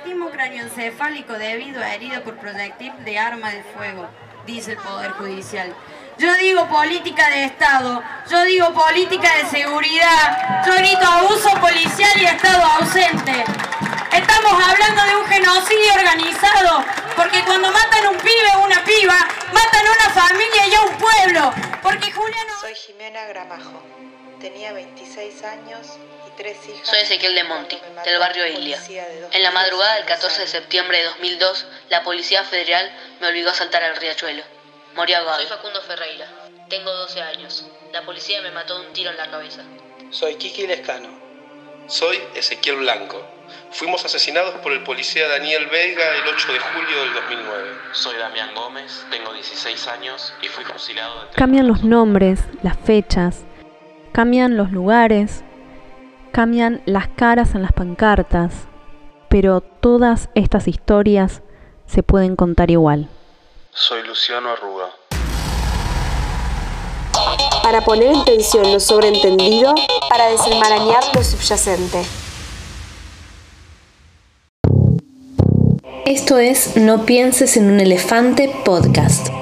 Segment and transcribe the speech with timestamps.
[0.00, 4.08] traumatismo craneoencefálico debido a herida por proyectil de arma de fuego,
[4.46, 5.74] dice el Poder Judicial.
[6.18, 12.24] Yo digo política de Estado, yo digo política de seguridad, yo grito abuso policial y
[12.26, 13.44] Estado ausente.
[14.12, 16.84] Estamos hablando de un genocidio organizado,
[17.16, 19.16] porque cuando matan un pibe o una piba,
[19.52, 21.52] matan a una familia y a un pueblo.
[21.82, 22.52] Porque Juliano...
[22.60, 23.82] Soy Jimena Gramajo,
[24.40, 25.98] tenía 26 años.
[26.84, 28.80] Soy Ezequiel de Monti, del barrio Islia.
[29.32, 32.90] En la madrugada del 14 de septiembre de 2002, la Policía Federal
[33.20, 34.42] me obligó a saltar al riachuelo.
[34.94, 35.38] Morí ahogado.
[35.38, 36.26] Soy Facundo Ferreira,
[36.68, 37.66] tengo 12 años.
[37.92, 39.62] La policía me mató de un tiro en la cabeza.
[40.10, 41.08] Soy Kiki Lescano.
[41.86, 43.20] Soy Ezequiel Blanco.
[43.72, 47.70] Fuimos asesinados por el policía Daniel Vega el 8 de julio del 2009.
[47.92, 51.30] Soy Damián Gómez, tengo 16 años y fui fusilado de...
[51.34, 53.44] Cambian los nombres, las fechas,
[54.12, 55.42] cambian los lugares,
[56.30, 58.52] cambian las caras en las pancartas,
[59.28, 61.42] pero todas estas historias
[61.86, 63.08] se pueden contar igual.
[63.72, 64.86] Soy Luciano Arruga.
[67.62, 69.74] Para poner en tensión lo sobreentendido,
[70.08, 72.04] para desenmarañar lo subyacente.
[76.06, 79.39] Esto es No pienses en un elefante podcast.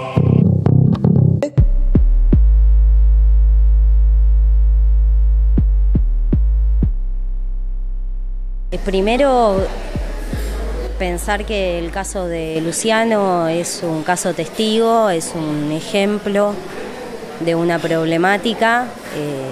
[8.89, 9.67] Primero,
[10.98, 16.55] pensar que el caso de Luciano es un caso testigo, es un ejemplo
[17.41, 19.50] de una problemática eh,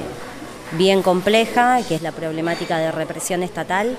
[0.78, 3.98] bien compleja, que es la problemática de represión estatal.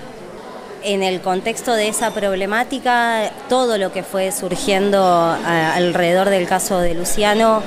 [0.82, 5.00] En el contexto de esa problemática, todo lo que fue surgiendo
[5.46, 7.62] alrededor del caso de Luciano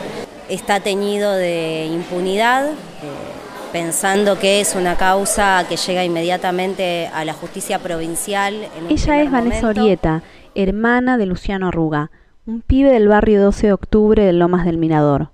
[0.48, 2.67] está teñido de impunidad.
[2.67, 3.30] Eh,
[3.73, 8.69] pensando que es una causa que llega inmediatamente a la justicia provincial.
[8.89, 10.23] Ella es Vanessa Orieta,
[10.55, 12.11] hermana de Luciano Arruga,
[12.47, 15.30] un pibe del barrio 12 de octubre de Lomas del Mirador.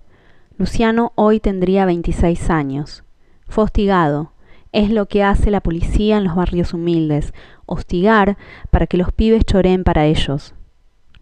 [0.58, 3.04] Luciano hoy tendría 26 años.
[3.48, 4.32] Fue hostigado.
[4.72, 7.32] Es lo que hace la policía en los barrios humildes,
[7.64, 8.36] hostigar
[8.70, 10.54] para que los pibes choreen para ellos.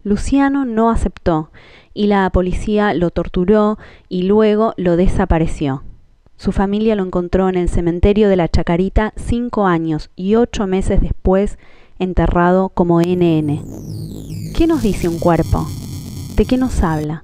[0.03, 1.51] Luciano no aceptó
[1.93, 3.77] y la policía lo torturó
[4.09, 5.83] y luego lo desapareció.
[6.37, 10.99] Su familia lo encontró en el cementerio de la Chacarita cinco años y ocho meses
[10.99, 11.57] después
[11.97, 13.63] enterrado como NN.
[14.55, 15.65] ¿Qué nos dice un cuerpo?
[16.35, 17.23] ¿De qué nos habla?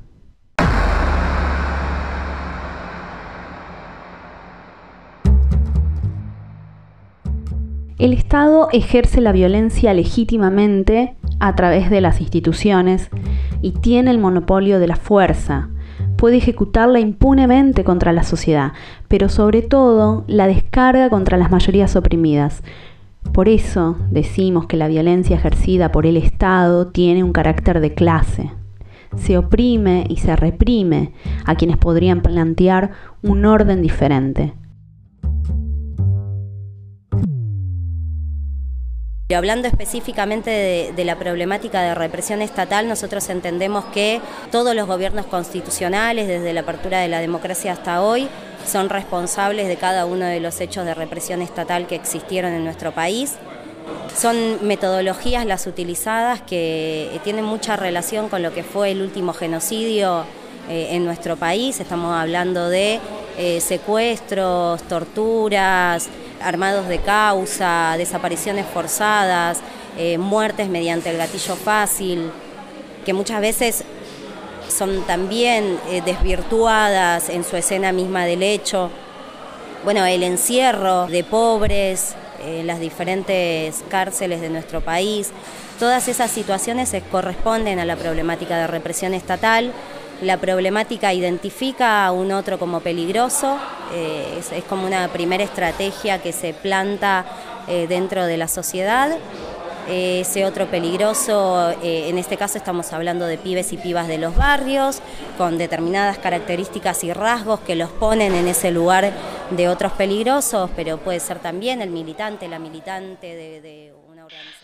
[7.99, 13.09] El Estado ejerce la violencia legítimamente a través de las instituciones
[13.61, 15.69] y tiene el monopolio de la fuerza,
[16.21, 18.73] puede ejecutarla impunemente contra la sociedad,
[19.07, 22.61] pero sobre todo la descarga contra las mayorías oprimidas.
[23.33, 28.51] Por eso decimos que la violencia ejercida por el Estado tiene un carácter de clase.
[29.15, 31.11] Se oprime y se reprime
[31.43, 32.91] a quienes podrían plantear
[33.23, 34.53] un orden diferente.
[39.33, 44.21] Hablando específicamente de, la problemática de represión estatal, nosotros entendemos que
[44.51, 48.27] todos los gobiernos constitucionales, desde la apertura de la democracia hasta hoy,
[48.65, 52.91] son responsables de cada uno de los hechos de represión estatal que existieron en nuestro
[52.91, 53.35] país.
[54.15, 60.25] Son metodologías las utilizadas que tienen mucha relación con lo que fue el último genocidio
[60.69, 61.79] eh, en nuestro país.
[61.79, 62.99] Estamos hablando de
[63.37, 66.09] eh, secuestros, torturas,
[66.43, 69.59] armados de causa, desapariciones forzadas,
[69.97, 72.31] eh, muertes mediante el gatillo fácil,
[73.05, 73.83] que muchas veces
[74.69, 78.89] son también eh, desvirtuadas en su escena misma del hecho.
[79.83, 85.31] Bueno, el encierro de pobres en las diferentes cárceles de nuestro país,
[85.79, 89.73] todas esas situaciones corresponden a la problemática de represión estatal
[90.21, 93.57] la problemática identifica a un otro como peligroso,
[93.93, 97.25] eh, es, como una primera estrategia que se planta
[97.67, 99.17] eh, dentro de la sociedad.
[99.89, 104.35] ese otro peligroso, eh, en este caso estamos hablando de pibes y pibas de los
[104.35, 105.01] barrios,
[105.37, 109.11] con determinadas características y rasgos que los ponen en ese lugar
[109.49, 114.00] de otros peligrosos, pero puede ser también el militante, la militante de organización.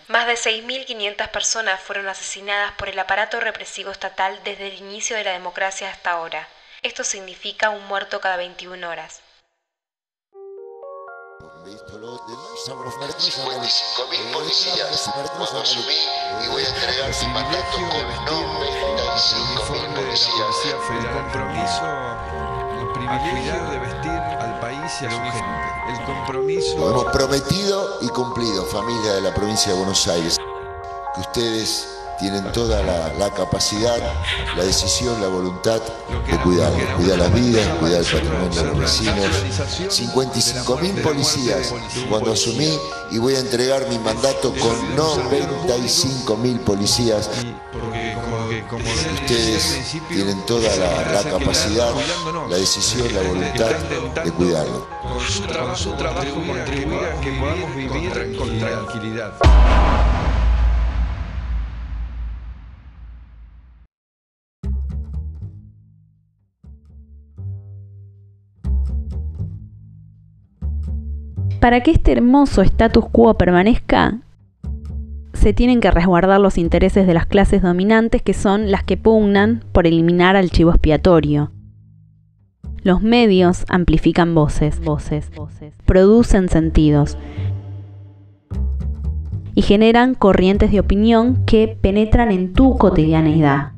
[0.07, 5.24] Más de 6.500 personas fueron asesinadas por el aparato represivo estatal desde el inicio de
[5.24, 6.48] la democracia hasta ahora.
[6.81, 9.21] Esto significa un muerto cada 21 horas.
[12.68, 15.12] 55.000 policías.
[15.38, 16.00] Cuando asumí
[16.44, 20.56] y voy a entregar mi mandato con nombre, 35.000 policías.
[20.89, 21.86] El compromiso,
[22.80, 24.37] el privilegio de vestir
[24.88, 26.00] a su gente.
[26.00, 26.78] El compromiso.
[26.78, 30.38] Lo hemos prometido y cumplido, familia de la provincia de Buenos Aires.
[31.16, 31.88] que ustedes
[32.19, 33.98] tienen toda la, capacidad,
[34.56, 35.80] la decisión, la voluntad
[36.30, 39.94] de cuidar, cuidar las vidas, cuidar el patrimonio de los vecinos.
[39.94, 41.74] 55 mil policías
[42.10, 42.78] cuando asumí
[43.12, 47.30] y voy a entregar mi mandato con 95 mil policías.
[48.75, 51.90] Ustedes tienen toda la, capacidad,
[52.50, 53.72] la decisión, la voluntad
[54.25, 54.86] de cuidarlo.
[55.02, 59.34] Con su podamos vivir con tranquilidad.
[71.62, 74.20] Para que este hermoso status quo permanezca,
[75.48, 79.64] se tienen que resguardar los intereses de las clases dominantes que son las que pugnan
[79.72, 81.54] por eliminar al chivo expiatorio.
[82.84, 87.18] Los medios amplifican voces, voces, voces, producen sentidos
[89.56, 93.72] y generan corrientes de opinión que penetran en tu cotidianeidad.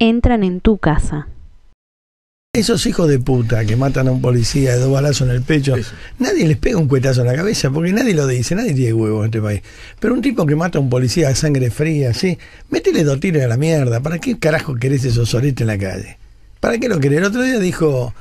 [0.00, 1.28] Entran en tu casa.
[2.54, 5.74] Esos hijos de puta que matan a un policía de dos balazos en el pecho,
[6.18, 9.20] nadie les pega un cuetazo en la cabeza porque nadie lo dice, nadie tiene huevo
[9.20, 9.62] en este país.
[9.98, 12.36] Pero un tipo que mata a un policía a sangre fría, ¿sí?
[12.68, 14.00] Métele dos tiros a la mierda.
[14.00, 16.18] ¿Para qué carajo querés esos soletes en la calle?
[16.60, 17.20] ¿Para qué lo querés?
[17.20, 18.12] El otro día dijo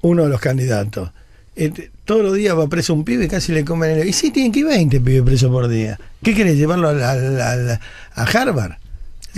[0.00, 1.10] uno de los candidatos.
[1.54, 4.08] Este, todos los días va preso un pibe y casi le comen el...
[4.08, 6.00] Y sí, tienen que ir 20 pibes presos por día.
[6.22, 6.56] ¿Qué querés?
[6.56, 8.76] ¿Llevarlo a Harvard?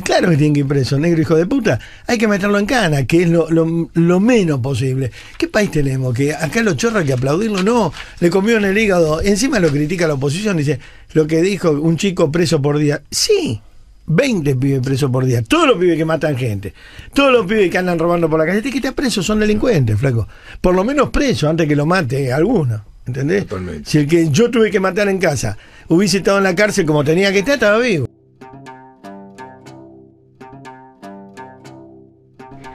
[0.04, 1.78] Claro que tiene que ir preso, negro hijo de puta.
[2.06, 5.10] Hay que meterlo en cana, que es lo, lo, menos posible.
[5.38, 6.14] ¿Qué país tenemos?
[6.14, 7.62] Que acá los chorros hay que aplaudirlo.
[7.62, 9.22] No, le comió en el hígado.
[9.22, 10.58] Encima lo critica la oposición.
[10.58, 10.81] Dice,
[11.14, 13.02] lo que dijo un chico preso por día.
[13.10, 13.60] Sí,
[14.06, 15.43] 20 pibes presos por día.
[15.43, 16.75] Todos los pibes que matan gente.
[17.12, 18.62] Todos los pibes que andan robando por la calle.
[18.62, 20.28] que estar preso son delincuentes, flaco.
[20.60, 22.84] Por lo menos preso antes que lo mate alguno.
[23.06, 23.46] ¿Entendés?
[23.84, 25.56] Si el que yo tuve que matar en casa
[25.88, 28.06] hubiese estado en la cárcel como tenía que estar, estaba vivo.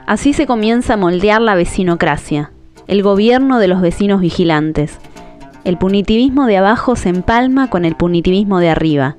[0.06, 2.50] Así se comienza a moldear la vecinocracia,
[2.88, 4.98] el gobierno de los vecinos vigilantes.
[5.64, 9.16] El punitivismo de abajo se empalma con el punitivismo de arriba.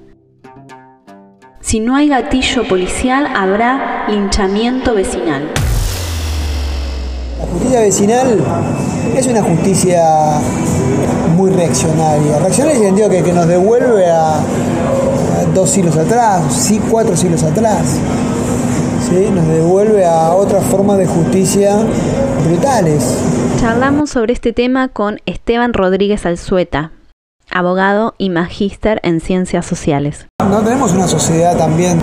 [1.61, 5.49] Si no hay gatillo policial, habrá linchamiento vecinal.
[7.39, 8.39] La justicia vecinal
[9.15, 10.03] es una justicia
[11.37, 12.39] muy reaccionaria.
[12.39, 14.41] Reaccionaria en el sentido que, que nos devuelve a,
[15.53, 17.97] dos siglos atrás, sí, cuatro siglos atrás
[19.11, 21.75] nos devuelve a otra forma de justicia
[22.45, 23.17] brutales.
[23.59, 26.91] Charlamos sobre este tema con Esteban Rodríguez Alzueta,
[27.51, 30.27] abogado y magíster en ciencias sociales.
[30.39, 31.99] No tenemos una sociedad también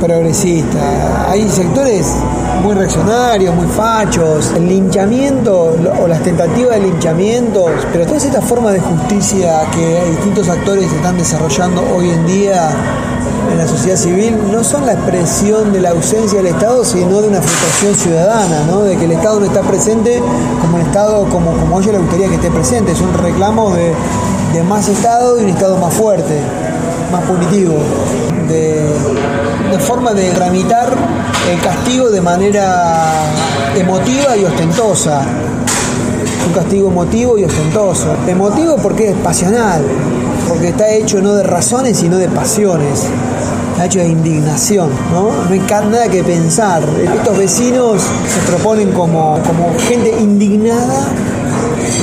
[0.00, 1.30] progresista.
[1.30, 2.14] Hay sectores
[2.62, 8.74] muy reaccionarios, muy fachos, el linchamiento o las tentativas de linchamientos, pero todas estas formas
[8.74, 12.68] de justicia que distintos actores están desarrollando hoy en día
[13.50, 17.28] en la sociedad civil no son la expresión de la ausencia del Estado, sino de
[17.28, 18.82] una frustración ciudadana, ¿no?
[18.82, 20.22] de que el Estado no está presente
[20.60, 22.92] como el Estado, como, como ellos le gustaría que esté presente.
[22.92, 23.94] Es un reclamo de,
[24.62, 26.40] más Estado y un Estado más fuerte,
[27.12, 27.74] más punitivo,
[28.48, 28.88] de,
[29.70, 30.92] de forma de tramitar
[31.50, 33.12] el castigo de manera
[33.76, 35.22] emotiva y ostentosa
[36.46, 38.14] un castigo emotivo y ostentoso.
[38.26, 39.82] Emotivo porque es pasional,
[40.48, 43.06] porque está hecho no de razones, sino de pasiones.
[43.74, 45.32] Está hecho de indignación, ¿no?
[45.32, 46.80] No hay nada que pensar.
[47.16, 51.08] Estos vecinos se proponen como, como gente indignada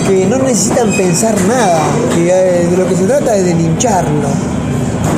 [0.05, 1.79] que no necesitan pensar nada,
[2.13, 4.27] que eh, de lo que se trata es de lincharlo,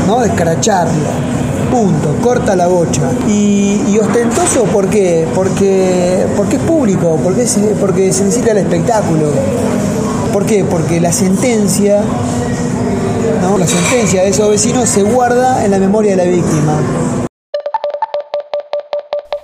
[0.07, 0.19] ¿no?
[0.19, 1.33] De escracharlo
[1.71, 3.09] punto, corta la bocha.
[3.27, 5.27] Y, ostentoso, ¿por qué?
[5.33, 7.47] Porque, porque es público, porque,
[7.79, 9.31] porque se necesita el espectáculo.
[10.31, 10.63] ¿Por qué?
[10.63, 12.03] Porque la sentencia,
[13.43, 13.57] ¿no?
[13.57, 16.79] la sentencia de esos vecinos se guarda en la memoria de la víctima.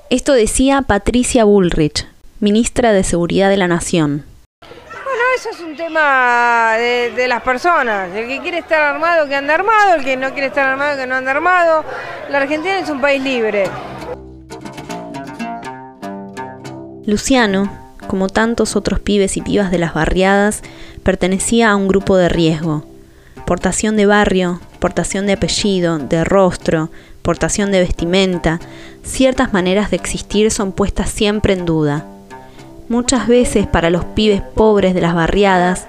[0.09, 2.07] Esto decía Patricia Bullrich,
[2.39, 4.25] ministra de Seguridad de la Nación
[5.39, 8.13] eso es un tema de, las personas.
[8.13, 9.95] El que quiere estar armado, que anda armado.
[9.95, 11.85] El que no quiere estar armado, que no anda armado.
[12.29, 13.69] La Argentina es un país libre.
[17.05, 17.71] Luciano,
[18.07, 20.61] como tantos otros pibes y pibas de las barriadas,
[21.03, 22.83] pertenecía a un grupo de riesgo.
[23.49, 26.91] Portación de barrio, portación de apellido, de rostro,
[27.23, 28.59] portación de vestimenta,
[29.01, 32.05] ciertas maneras de existir son puestas siempre en duda.
[32.89, 35.87] Muchas veces para los pibes pobres de las barriadas,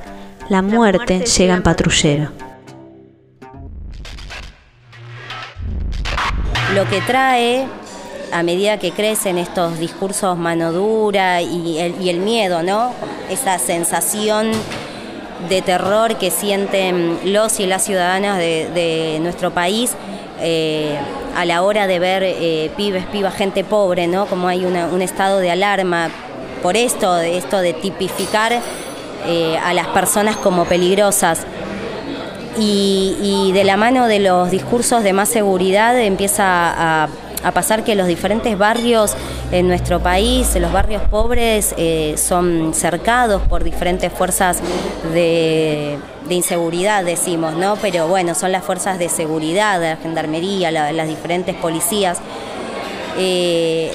[0.49, 2.31] la muerte llega en patrullero.
[6.75, 7.67] Lo que trae
[8.33, 12.95] a medida que crecen estos discursos mano dura y el, miedo, ¿no?
[13.29, 14.51] Esa sensación
[15.49, 19.93] de terror que sienten los y las ciudadanas de, nuestro país
[20.41, 20.99] eh,
[21.37, 24.27] a la hora de ver eh, pibes, pibas, gente pobre, ¿no?
[24.27, 26.11] Como hay un estado de alarma
[26.63, 28.61] por esto, esto de tipificar
[29.27, 31.41] eh, a las personas como peligrosas.
[32.59, 37.09] Y, de la mano de los discursos de más seguridad empieza a,
[37.55, 39.15] pasar que los diferentes barrios
[39.53, 44.61] en nuestro país, los barrios pobres, eh, son cercados por diferentes fuerzas
[45.13, 47.77] de, inseguridad, decimos, ¿no?
[47.77, 52.19] Pero bueno, son las fuerzas de seguridad, la gendarmería, las diferentes policías.
[53.19, 53.93] Eh,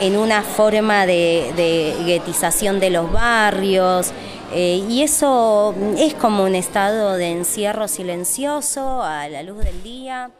[0.00, 4.12] en una forma de, de guetización de los barrios,
[4.52, 10.30] eh, y eso es como un estado de encierro silencioso a la luz del día.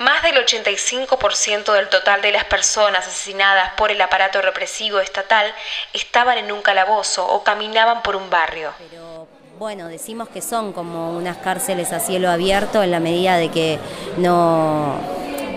[0.00, 5.52] Más del 85% del total de las personas asesinadas por el aparato represivo estatal
[5.92, 8.72] estaban en un calabozo o caminaban por un barrio.
[8.78, 9.28] Pero
[9.58, 13.78] bueno, decimos que son como unas cárceles a cielo abierto en la medida de que
[14.16, 14.98] no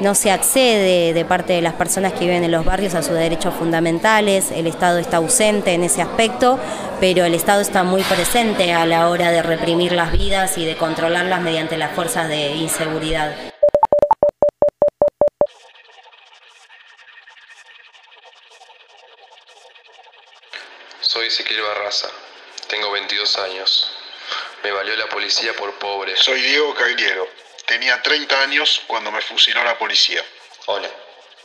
[0.02, 3.14] no se accede de parte de las personas que viven en los barrios a sus
[3.14, 6.60] derechos fundamentales, el Estado está ausente en ese aspecto,
[7.00, 10.76] pero el Estado está muy presente a la hora de reprimir las vidas y de
[10.76, 13.53] controlarlas mediante las fuerzas de inseguridad.
[21.14, 22.10] Soy Ezequiel Barraza,
[22.70, 23.88] tengo 22 años.
[24.64, 26.18] Me valió la policía por pobre.
[26.18, 27.30] Soy Diego Cagliero,
[27.68, 30.26] Tenía 30 años cuando me fusiló la policía.
[30.66, 30.90] Hola,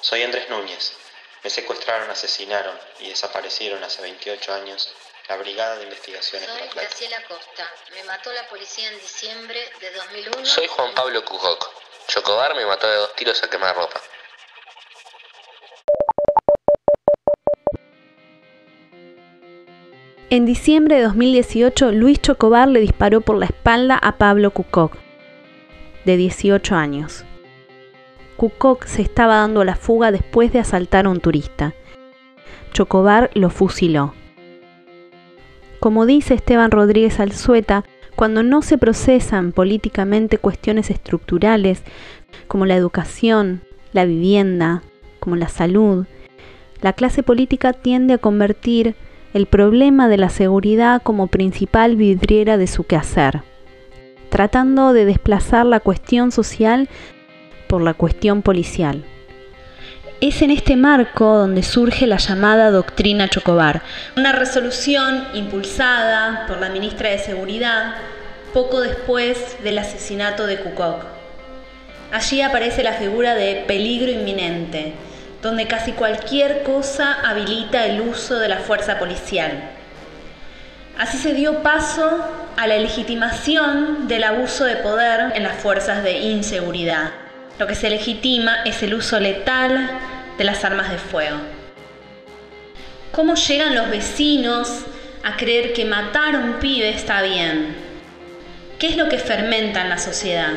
[0.01, 0.95] soy Andrés Núñez.
[1.43, 4.91] Me secuestraron, asesinaron y desaparecieron hace 28 años
[5.29, 7.71] la Brigada de Investigaciones Soy Graciela Costa.
[7.93, 10.47] Me mató la policía en diciembre de 2001.
[10.47, 11.71] Soy Juan Pablo Cujoc.
[12.07, 14.01] Chocobar me mató de dos tiros a quemar ropa.
[20.31, 24.93] En diciembre de 2018, Luis Chocobar le disparó por la espalda a Pablo Cucoc,
[26.05, 27.25] de 18 años.
[28.37, 31.73] Kukok se estaba dando la fuga después de asaltar a un turista.
[32.75, 34.13] Chocobar lo fusiló.
[35.81, 41.85] Como dice Esteban Rodríguez Alzueta, cuando no se procesan políticamente cuestiones estructurales
[42.49, 43.63] como la educación,
[43.95, 44.83] la vivienda,
[45.21, 46.05] como la salud,
[46.83, 48.95] la clase política tiende a convertir
[49.35, 53.43] el problema de la seguridad como principal vidriera de su quehacer
[54.29, 56.89] tratando de desplazar la cuestión social
[57.67, 59.05] por la cuestión policial.
[60.21, 63.83] Es en este marco donde surge la llamada doctrina Chocobar,
[64.17, 67.95] una resolución impulsada por la ministra de Seguridad
[68.53, 71.05] poco después del asesinato de Kukok.
[72.11, 74.95] Allí aparece la figura de peligro inminente,
[75.42, 79.71] donde casi cualquier cosa habilita el uso de la fuerza policial.
[80.99, 82.25] Así se dio paso
[82.57, 87.11] a la legitimación del abuso de poder en las fuerzas de inseguridad.
[87.59, 89.90] Lo que se legitima es el uso letal
[90.37, 91.38] de las armas de fuego.
[93.12, 94.68] ¿Cómo llegan los vecinos
[95.23, 97.76] a creer que matar a un pibe está bien?
[98.78, 100.52] ¿Qué es lo que fermenta en la sociedad?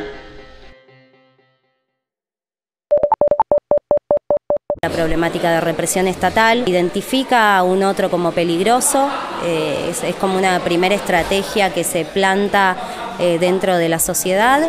[4.91, 6.63] Problemática de represión estatal.
[6.67, 9.09] Identifica a un otro como peligroso,
[9.45, 12.77] eh, es, como una primera estrategia que se planta
[13.19, 14.61] eh, dentro de la sociedad.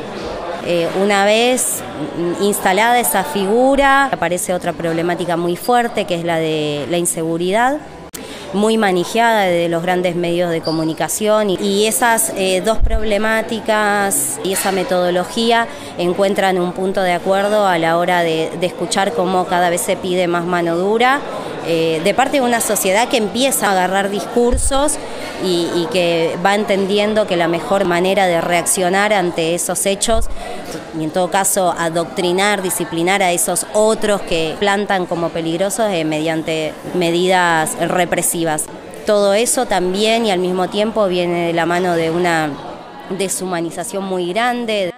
[0.65, 1.83] Eh, una vez
[2.41, 7.81] instalada esa figura, aparece otra problemática muy fuerte que es la de la inseguridad
[8.55, 14.73] muy manejada de los grandes medios de comunicación y, esas eh, dos problemáticas y esa
[14.73, 15.67] metodología
[15.99, 20.29] encuentran un punto de acuerdo a la hora de, escuchar cómo cada vez se pide
[20.29, 21.21] más mano dura
[21.67, 24.99] eh, de parte de una sociedad que empieza a agarrar discursos
[25.45, 30.29] y, que va entendiendo que la mejor manera de reaccionar ante esos hechos
[30.99, 36.73] y en todo caso adoctrinar, disciplinar a esos otros que plantan como peligrosos eh, mediante
[36.95, 38.65] medidas represivas.
[39.05, 42.51] Todo eso también y al mismo tiempo viene de la mano de una
[43.11, 44.93] deshumanización muy grande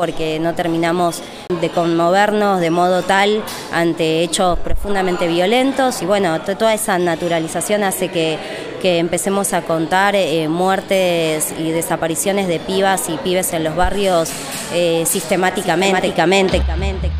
[0.00, 1.24] porque no terminamos
[1.60, 8.08] de conmovernos de modo tal ante hechos profundamente violentos y bueno, toda esa naturalización hace
[8.08, 8.38] que,
[8.80, 14.30] empecemos a contar eh, muertes y desapariciones de pibas y pibes en los barrios
[14.72, 16.00] eh, sistemáticamente.
[16.06, 17.10] sistemáticamente.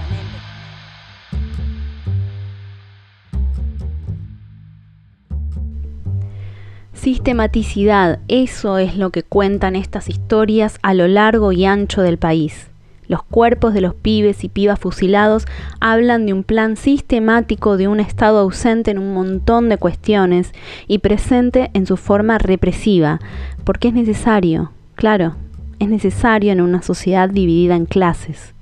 [7.08, 12.67] Sistematicidad, eso es lo que cuentan estas historias a lo largo y ancho del país.
[13.08, 15.46] Los cuerpos de los pibes y pibas fusilados
[15.80, 20.52] hablan de un plan sistemático de un Estado ausente en un montón de cuestiones
[20.86, 23.18] y presente en su forma represiva,
[23.64, 25.36] porque es necesario, claro,
[25.78, 28.52] es necesario en una sociedad dividida en clases.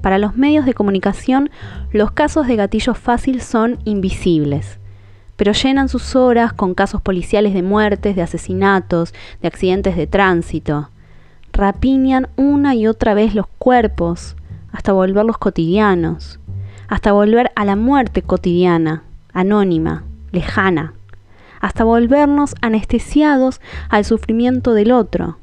[0.00, 1.50] Para los medios de comunicación,
[1.92, 4.78] los casos de gatillo fácil son invisibles,
[5.34, 10.88] pero llenan sus horas con casos policiales de muertes, de asesinatos, de accidentes de tránsito
[11.60, 14.34] rapiñan una y otra vez los cuerpos
[14.72, 16.40] hasta volverlos cotidianos,
[16.88, 20.94] hasta volver a la muerte cotidiana, anónima, lejana,
[21.60, 25.36] hasta volvernos anestesiados al sufrimiento del otro.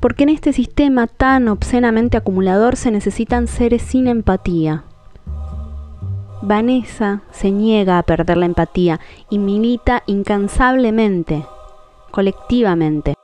[0.00, 4.82] Porque en este sistema tan obscenamente acumulador se necesitan seres sin empatía.
[6.42, 11.46] Vanessa se niega a perder la empatía y milita incansablemente,
[12.10, 13.14] colectivamente,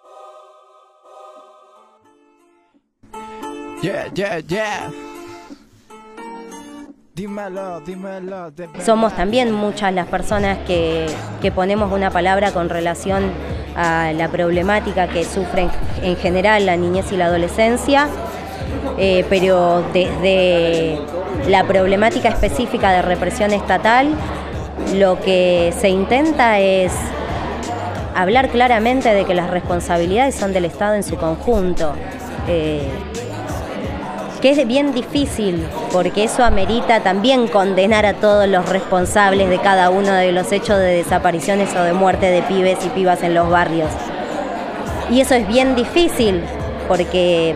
[8.84, 11.06] Somos también muchas las personas que,
[11.54, 13.32] ponemos una palabra con relación
[13.76, 15.70] a la problemática que sufren
[16.02, 18.08] en general la niñez y la adolescencia,
[18.98, 20.98] eh, pero desde
[21.48, 24.14] la problemática específica de represión estatal,
[24.94, 26.92] lo que se intenta es
[28.14, 31.94] hablar claramente de que las responsabilidades son del Estado en su conjunto.
[32.48, 32.88] Eh,
[34.40, 39.90] que es bien difícil, porque eso amerita también condenar a todos los responsables de cada
[39.90, 43.50] uno de los hechos de desapariciones o de muerte de pibes y pibas en los
[43.50, 43.90] barrios.
[45.10, 46.42] Y eso es bien difícil,
[46.88, 47.54] porque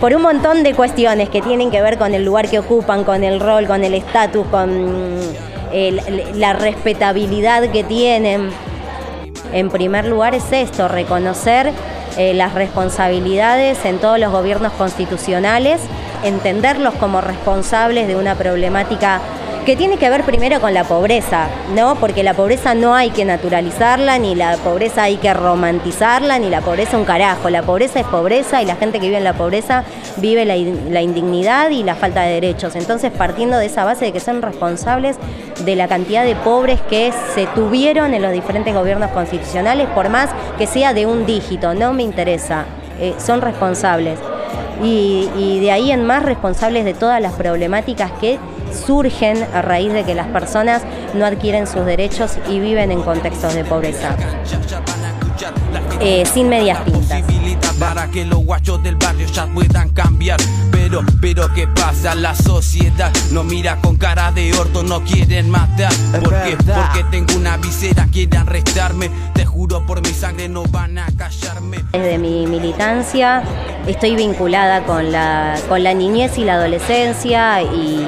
[0.00, 3.22] por un montón de cuestiones que tienen que ver con el lugar que ocupan, con
[3.22, 5.20] el rol, con el estatus, con
[6.34, 8.50] la respetabilidad que tienen.
[9.52, 11.72] En primer lugar es esto, reconocer
[12.16, 15.80] eh, las responsabilidades en todos los gobiernos constitucionales,
[16.24, 19.20] entenderlos como responsables de una problemática
[19.70, 21.46] que tiene que ver primero con la pobreza,
[21.76, 21.94] ¿no?
[21.94, 26.60] Porque la pobreza no hay que naturalizarla, ni la pobreza hay que romantizarla, ni la
[26.60, 27.50] pobreza un carajo.
[27.50, 29.84] La pobreza es pobreza y la gente que vive en la pobreza
[30.16, 32.74] vive la, indignidad y la falta de derechos.
[32.74, 35.18] Entonces, partiendo de esa base de que son responsables
[35.64, 40.30] de la cantidad de pobres que se tuvieron en los diferentes gobiernos constitucionales, por más
[40.58, 42.64] que sea de un dígito, no me interesa,
[42.98, 44.18] eh, son responsables.
[44.82, 48.40] Y de ahí en más responsables de todas las problemáticas que
[48.72, 50.82] surgen a raíz de que las personas
[51.14, 54.16] no adquieren sus derechos y viven en contextos de pobreza.
[56.00, 57.22] Eh, sin medias tintas.
[57.78, 60.38] Para que los guachos del barrio ya puedan cambiar.
[60.70, 62.14] Pero, pero ¿qué pasa?
[62.14, 65.92] La sociedad no mira con cara de orto, no quieren matar.
[66.22, 69.10] Porque, porque tengo una visera, quieren arrestarme.
[69.34, 71.78] Te juro por mi sangre no van a callarme.
[71.92, 73.42] Desde mi militancia
[73.86, 78.06] estoy vinculada con la, con la niñez y la adolescencia y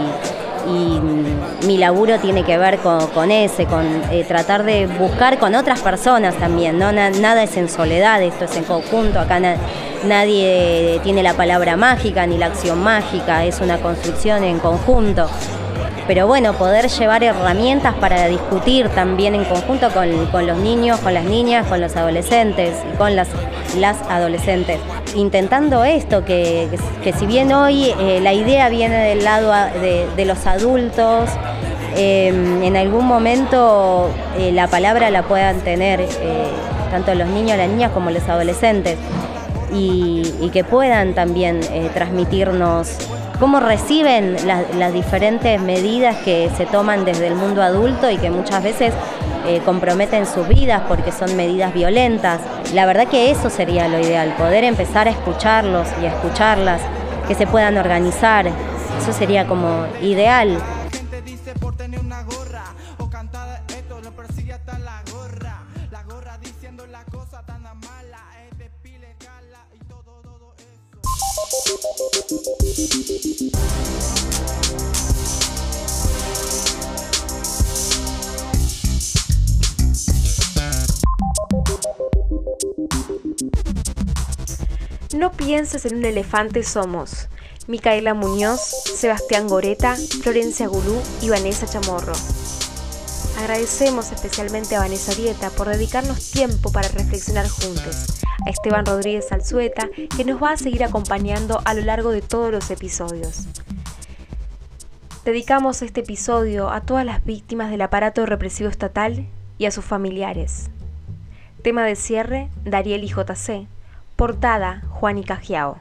[0.66, 5.80] y mi laburo tiene que ver con, ese, con eh, tratar de buscar con otras
[5.80, 6.92] personas también, ¿no?
[6.92, 9.40] nada es en soledad, esto es en conjunto, acá
[10.04, 15.28] nadie tiene la palabra mágica ni la acción mágica, es una construcción en conjunto.
[16.12, 21.24] Pero bueno, poder llevar herramientas para discutir también en conjunto con, los niños, con las
[21.24, 23.28] niñas, con los adolescentes y con las,
[23.78, 24.78] las adolescentes.
[25.14, 26.68] Intentando esto, que,
[27.18, 31.30] si bien hoy eh, la idea viene del lado de, los adultos,
[31.96, 36.08] em, en algún momento eh, la palabra la puedan tener eh,
[36.90, 38.98] tanto los niños, las niñas como los adolescentes
[39.72, 41.60] y, que puedan también
[41.94, 42.98] transmitirnos
[43.38, 48.62] cómo reciben las diferentes medidas que se toman desde el mundo adulto y que muchas
[48.62, 48.92] veces
[49.46, 52.40] eh, comprometen sus vidas porque son medidas violentas.
[52.72, 56.80] La verdad que eso sería lo ideal, poder empezar a escucharlos y a escucharlas,
[57.26, 60.58] que se puedan organizar, eso sería como ideal.
[85.14, 87.28] No pienses en un elefante somos.
[87.66, 92.14] Micaela Muñoz, Sebastián Goreta, Florencia Gulú y Vanessa Chamorro.
[93.38, 99.88] Agradecemos especialmente a Vanessa Dieta por dedicarnos tiempo para reflexionar juntos, a Esteban Rodríguez Alzueta,
[100.16, 103.46] que nos va a seguir acompañando a lo largo de todos los episodios.
[105.24, 109.26] Dedicamos este episodio a todas las víctimas del aparato represivo estatal
[109.58, 110.70] y a sus familiares.
[111.62, 113.68] Tema de cierre, Dariel y JC
[114.16, 115.78] Portada Juan Cajiao.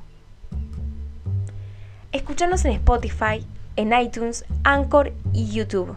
[2.12, 3.46] Escuchanos en Spotify,
[3.76, 5.96] en iTunes, Anchor y YouTube.